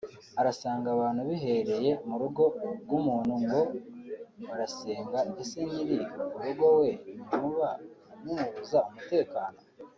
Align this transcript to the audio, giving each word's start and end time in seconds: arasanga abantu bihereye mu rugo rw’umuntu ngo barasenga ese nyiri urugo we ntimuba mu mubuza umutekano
arasanga 0.39 0.87
abantu 0.95 1.21
bihereye 1.29 1.91
mu 2.07 2.15
rugo 2.21 2.43
rw’umuntu 2.83 3.33
ngo 3.43 3.61
barasenga 4.47 5.19
ese 5.41 5.59
nyiri 5.69 5.97
urugo 6.37 6.67
we 6.79 6.89
ntimuba 7.25 7.69
mu 8.23 8.31
mubuza 8.37 8.79
umutekano 8.89 9.59